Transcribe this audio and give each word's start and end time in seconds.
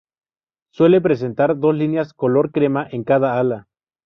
Suele 0.73 0.99
presentar 0.99 1.55
dos 1.59 1.75
líneas 1.75 2.15
color 2.15 2.51
crema 2.51 2.87
en 2.89 3.03
cada 3.03 3.39
ala. 3.39 3.67